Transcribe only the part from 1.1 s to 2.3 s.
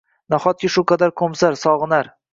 qo‘msar, sog‘inar